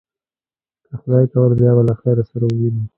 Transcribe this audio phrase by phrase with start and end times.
[0.87, 2.83] که خدای کول، بیا به له خیره سره ووینو.